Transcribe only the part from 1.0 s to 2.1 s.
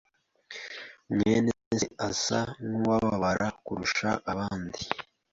mwene se